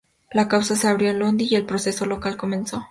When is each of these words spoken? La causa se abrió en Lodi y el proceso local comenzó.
La 0.31 0.47
causa 0.47 0.75
se 0.75 0.87
abrió 0.87 1.11
en 1.11 1.19
Lodi 1.19 1.47
y 1.51 1.55
el 1.55 1.67
proceso 1.67 2.07
local 2.07 2.35
comenzó. 2.35 2.79